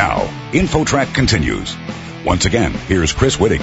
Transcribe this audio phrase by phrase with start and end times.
[0.00, 0.20] Now,
[0.52, 1.76] InfoTrack continues.
[2.24, 3.60] Once again, here's Chris Whitting.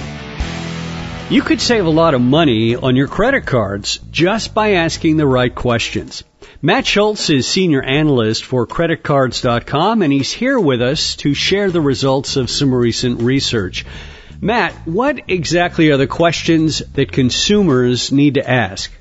[1.32, 5.26] You could save a lot of money on your credit cards just by asking the
[5.26, 6.24] right questions.
[6.62, 11.82] Matt Schultz is senior analyst for creditcards.com and he's here with us to share the
[11.82, 13.84] results of some recent research.
[14.40, 18.92] Matt, what exactly are the questions that consumers need to ask?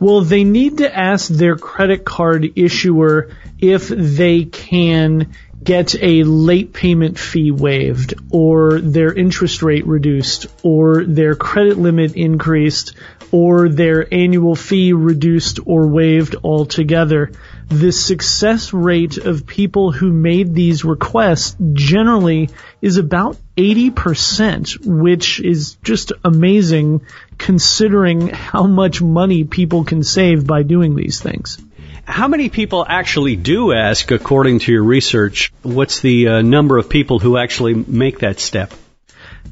[0.00, 5.34] Well, they need to ask their credit card issuer if they can
[5.68, 12.16] get a late payment fee waived or their interest rate reduced or their credit limit
[12.16, 12.94] increased
[13.32, 17.32] or their annual fee reduced or waived altogether.
[17.68, 22.48] The success rate of people who made these requests generally
[22.80, 27.02] is about 80%, which is just amazing
[27.36, 31.58] considering how much money people can save by doing these things.
[32.08, 35.52] How many people actually do ask, according to your research?
[35.62, 38.72] What's the uh, number of people who actually make that step?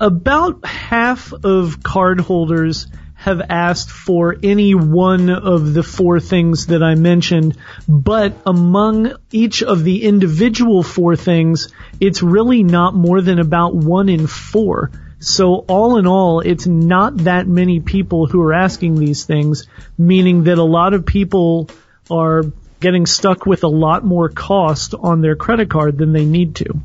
[0.01, 6.95] About half of cardholders have asked for any one of the four things that I
[6.95, 11.69] mentioned, but among each of the individual four things,
[12.01, 14.91] it's really not more than about one in four.
[15.19, 20.45] So all in all, it's not that many people who are asking these things, meaning
[20.45, 21.69] that a lot of people
[22.11, 22.45] are
[22.81, 26.81] getting stuck with a lot more cost on their credit card than they need to.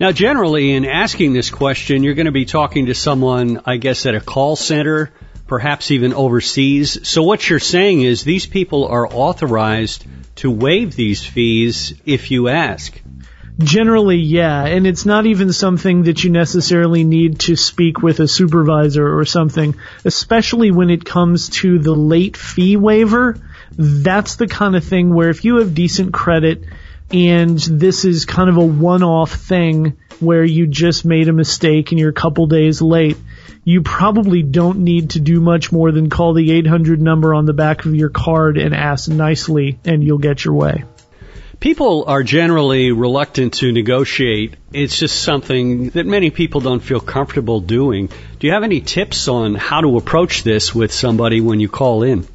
[0.00, 4.06] Now, generally, in asking this question, you're going to be talking to someone, I guess,
[4.06, 5.12] at a call center,
[5.48, 7.08] perhaps even overseas.
[7.08, 12.46] So what you're saying is these people are authorized to waive these fees if you
[12.46, 13.00] ask.
[13.58, 18.28] Generally, yeah, and it's not even something that you necessarily need to speak with a
[18.28, 19.74] supervisor or something,
[20.04, 23.36] especially when it comes to the late fee waiver
[23.72, 26.64] that's the kind of thing where if you have decent credit
[27.10, 31.98] and this is kind of a one-off thing where you just made a mistake and
[31.98, 33.16] you're a couple days late,
[33.64, 37.52] you probably don't need to do much more than call the 800 number on the
[37.52, 40.84] back of your card and ask nicely and you'll get your way.
[41.60, 44.54] People are generally reluctant to negotiate.
[44.72, 48.10] It's just something that many people don't feel comfortable doing.
[48.38, 52.04] Do you have any tips on how to approach this with somebody when you call
[52.04, 52.28] in?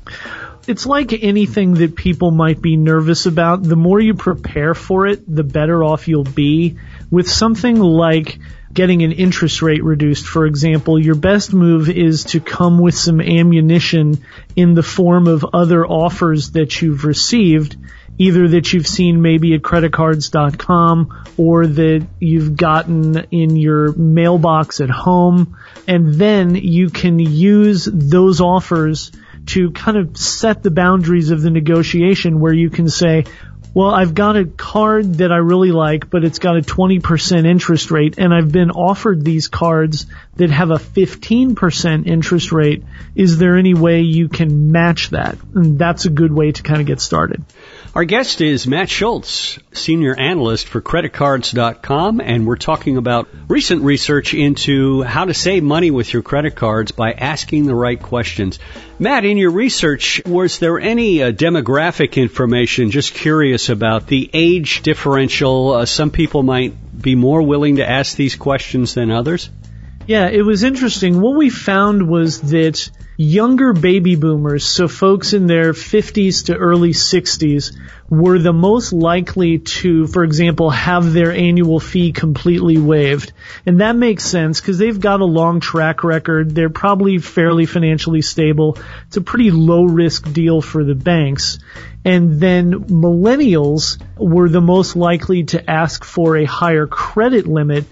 [0.67, 3.63] It's like anything that people might be nervous about.
[3.63, 6.77] The more you prepare for it, the better off you'll be.
[7.11, 8.39] With something like
[8.73, 13.21] getting an interest rate reduced, for example, your best move is to come with some
[13.21, 14.23] ammunition
[14.55, 17.75] in the form of other offers that you've received,
[18.17, 24.89] either that you've seen maybe at creditcards.com or that you've gotten in your mailbox at
[24.89, 25.57] home.
[25.87, 29.11] And then you can use those offers
[29.47, 33.25] to kind of set the boundaries of the negotiation where you can say,
[33.73, 37.89] well, I've got a card that I really like, but it's got a 20% interest
[37.89, 42.83] rate, and I've been offered these cards that have a 15% interest rate.
[43.15, 45.37] Is there any way you can match that?
[45.55, 47.43] And that's a good way to kind of get started.
[47.95, 54.33] Our guest is Matt Schultz, senior analyst for creditcards.com, and we're talking about recent research
[54.33, 58.57] into how to save money with your credit cards by asking the right questions.
[58.97, 62.89] Matt, in your research, was there any uh, demographic information?
[62.89, 65.73] Just curious about the age differential.
[65.73, 69.49] Uh, some people might be more willing to ask these questions than others.
[70.05, 71.21] Yeah, it was interesting.
[71.21, 76.89] What we found was that younger baby boomers, so folks in their 50s to early
[76.89, 77.77] 60s,
[78.09, 83.31] were the most likely to, for example, have their annual fee completely waived.
[83.65, 86.53] And that makes sense because they've got a long track record.
[86.53, 88.77] They're probably fairly financially stable.
[89.07, 91.59] It's a pretty low risk deal for the banks.
[92.03, 97.85] And then millennials were the most likely to ask for a higher credit limit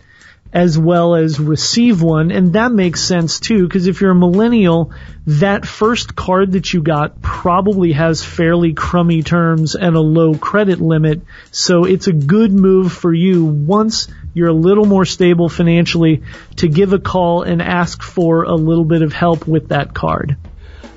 [0.53, 2.31] as well as receive one.
[2.31, 4.91] And that makes sense too, because if you're a millennial,
[5.27, 10.81] that first card that you got probably has fairly crummy terms and a low credit
[10.81, 11.21] limit.
[11.51, 16.23] So it's a good move for you once you're a little more stable financially
[16.57, 20.37] to give a call and ask for a little bit of help with that card.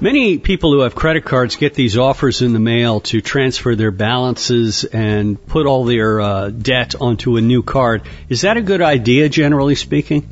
[0.00, 3.92] Many people who have credit cards get these offers in the mail to transfer their
[3.92, 8.02] balances and put all their uh, debt onto a new card.
[8.28, 10.28] Is that a good idea, generally speaking?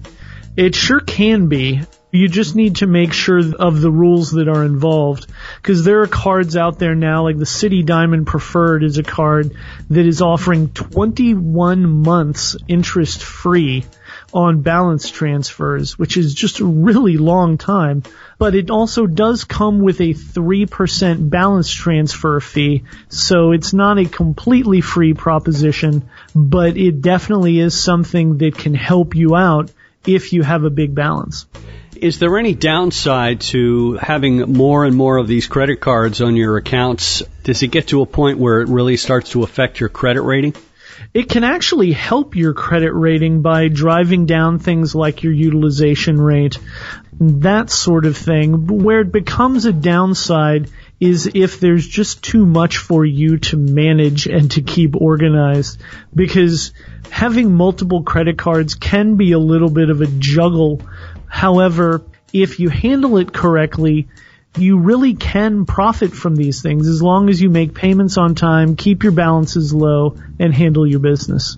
[0.56, 1.80] It sure can be.
[2.12, 5.26] You just need to make sure of the rules that are involved.
[5.56, 9.56] Because there are cards out there now, like the Citi Diamond Preferred is a card
[9.88, 13.84] that is offering 21 months interest free
[14.34, 18.02] on balance transfers, which is just a really long time
[18.42, 24.04] but it also does come with a 3% balance transfer fee, so it's not a
[24.04, 29.70] completely free proposition, but it definitely is something that can help you out
[30.04, 31.46] if you have a big balance.
[32.02, 36.56] Is there any downside to having more and more of these credit cards on your
[36.56, 37.22] accounts?
[37.44, 40.56] Does it get to a point where it really starts to affect your credit rating?
[41.14, 46.58] It can actually help your credit rating by driving down things like your utilization rate,
[47.20, 48.66] that sort of thing.
[48.66, 54.26] Where it becomes a downside is if there's just too much for you to manage
[54.26, 55.80] and to keep organized
[56.12, 56.72] because
[57.10, 60.80] having multiple credit cards can be a little bit of a juggle.
[61.32, 62.02] However,
[62.34, 64.06] if you handle it correctly,
[64.58, 68.76] you really can profit from these things as long as you make payments on time,
[68.76, 71.56] keep your balances low, and handle your business.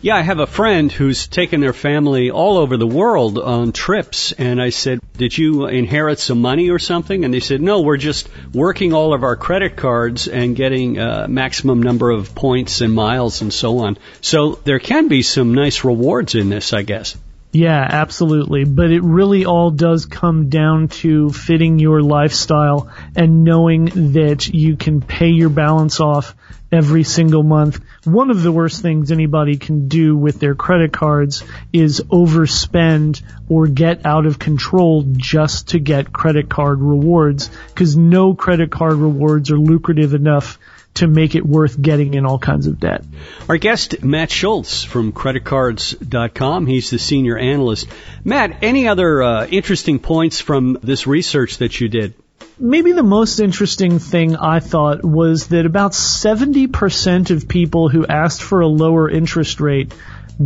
[0.00, 4.30] Yeah, I have a friend who's taken their family all over the world on trips,
[4.30, 7.24] and I said, Did you inherit some money or something?
[7.24, 11.26] And they said, No, we're just working all of our credit cards and getting a
[11.26, 13.98] maximum number of points and miles and so on.
[14.20, 17.16] So there can be some nice rewards in this, I guess.
[17.50, 18.64] Yeah, absolutely.
[18.64, 24.76] But it really all does come down to fitting your lifestyle and knowing that you
[24.76, 26.34] can pay your balance off
[26.70, 27.80] every single month.
[28.04, 31.42] One of the worst things anybody can do with their credit cards
[31.72, 38.34] is overspend or get out of control just to get credit card rewards because no
[38.34, 40.58] credit card rewards are lucrative enough
[40.98, 43.04] to make it worth getting in all kinds of debt.
[43.48, 46.66] Our guest, Matt Schultz from creditcards.com.
[46.66, 47.88] He's the senior analyst.
[48.24, 52.14] Matt, any other uh, interesting points from this research that you did?
[52.60, 58.42] Maybe the most interesting thing I thought was that about 70% of people who asked
[58.42, 59.94] for a lower interest rate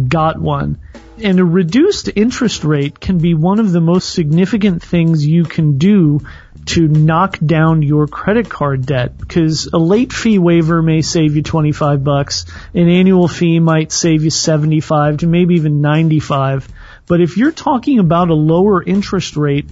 [0.08, 0.78] got one.
[1.22, 5.78] And a reduced interest rate can be one of the most significant things you can
[5.78, 6.20] do
[6.64, 11.42] to knock down your credit card debt because a late fee waiver may save you
[11.42, 12.46] 25 bucks.
[12.74, 16.68] An annual fee might save you 75 to maybe even 95.
[17.06, 19.68] But if you're talking about a lower interest rate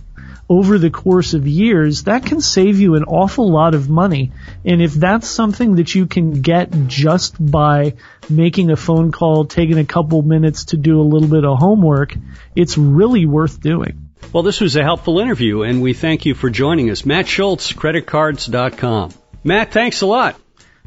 [0.50, 4.32] over the course of years, that can save you an awful lot of money.
[4.64, 7.94] And if that's something that you can get just by
[8.28, 12.16] making a phone call, taking a couple minutes to do a little bit of homework,
[12.56, 14.10] it's really worth doing.
[14.32, 17.06] Well, this was a helpful interview, and we thank you for joining us.
[17.06, 19.12] Matt Schultz, creditcards.com.
[19.44, 20.36] Matt, thanks a lot.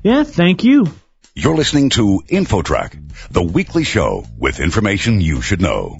[0.04, 0.94] Yeah, thank you.
[1.36, 6.00] You're listening to InfoTrack, the weekly show with information you should know.